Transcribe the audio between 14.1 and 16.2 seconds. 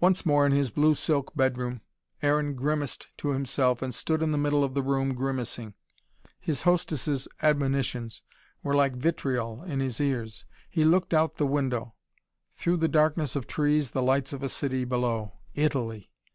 of a city below. Italy!